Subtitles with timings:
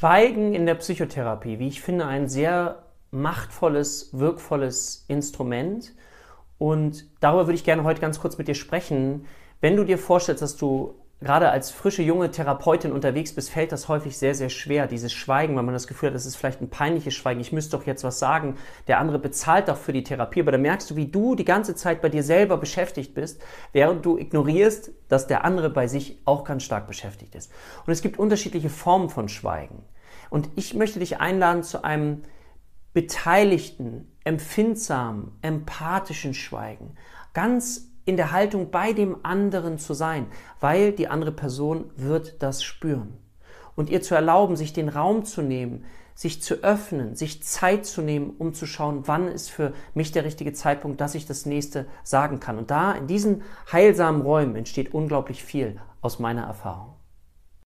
[0.00, 5.92] Schweigen in der Psychotherapie, wie ich finde, ein sehr machtvolles, wirkvolles Instrument.
[6.56, 9.26] Und darüber würde ich gerne heute ganz kurz mit dir sprechen.
[9.60, 13.88] Wenn du dir vorstellst, dass du gerade als frische junge Therapeutin unterwegs bist, fällt das
[13.88, 16.70] häufig sehr, sehr schwer, dieses Schweigen, weil man das Gefühl hat, das ist vielleicht ein
[16.70, 18.56] peinliches Schweigen, ich müsste doch jetzt was sagen,
[18.88, 21.74] der andere bezahlt doch für die Therapie, aber da merkst du, wie du die ganze
[21.74, 23.42] Zeit bei dir selber beschäftigt bist,
[23.72, 27.52] während du ignorierst, dass der andere bei sich auch ganz stark beschäftigt ist.
[27.86, 29.82] Und es gibt unterschiedliche Formen von Schweigen.
[30.30, 32.22] Und ich möchte dich einladen zu einem
[32.94, 36.96] beteiligten, empfindsamen, empathischen Schweigen.
[37.34, 40.26] Ganz in der Haltung bei dem anderen zu sein,
[40.58, 43.16] weil die andere Person wird das spüren.
[43.76, 45.84] Und ihr zu erlauben, sich den Raum zu nehmen,
[46.16, 50.24] sich zu öffnen, sich Zeit zu nehmen, um zu schauen, wann ist für mich der
[50.24, 52.58] richtige Zeitpunkt, dass ich das nächste sagen kann.
[52.58, 56.99] Und da in diesen heilsamen Räumen entsteht unglaublich viel aus meiner Erfahrung.